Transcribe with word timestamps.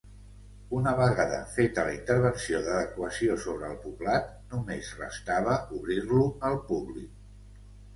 Una 0.77 0.93
vegada 0.99 1.41
feta 1.57 1.83
la 1.89 1.91
intervenció 1.99 2.63
d'adequació 2.69 3.37
sobre 3.45 3.71
el 3.71 3.79
poblat 3.87 4.35
només 4.57 4.93
restava 5.07 5.59
obrir-lo 5.83 6.29
al 6.53 6.63
públic. 6.75 7.67